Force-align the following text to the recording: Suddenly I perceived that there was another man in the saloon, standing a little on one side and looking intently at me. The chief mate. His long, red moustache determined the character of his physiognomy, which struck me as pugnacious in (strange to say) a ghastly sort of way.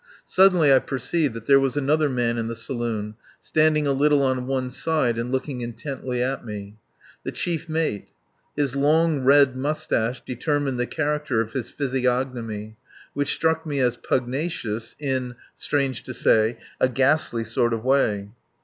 Suddenly 0.25 0.73
I 0.73 0.79
perceived 0.79 1.35
that 1.35 1.45
there 1.45 1.59
was 1.59 1.77
another 1.77 2.09
man 2.09 2.39
in 2.39 2.47
the 2.47 2.55
saloon, 2.55 3.13
standing 3.39 3.85
a 3.85 3.91
little 3.91 4.23
on 4.23 4.47
one 4.47 4.71
side 4.71 5.15
and 5.19 5.31
looking 5.31 5.61
intently 5.61 6.23
at 6.23 6.43
me. 6.43 6.77
The 7.23 7.31
chief 7.31 7.69
mate. 7.69 8.09
His 8.55 8.75
long, 8.75 9.19
red 9.23 9.55
moustache 9.55 10.19
determined 10.21 10.79
the 10.79 10.87
character 10.87 11.39
of 11.39 11.53
his 11.53 11.69
physiognomy, 11.69 12.77
which 13.13 13.33
struck 13.35 13.63
me 13.63 13.79
as 13.79 13.95
pugnacious 13.95 14.95
in 14.97 15.35
(strange 15.55 16.01
to 16.01 16.15
say) 16.15 16.57
a 16.79 16.89
ghastly 16.89 17.43
sort 17.43 17.71
of 17.71 17.83
way. 17.83 18.31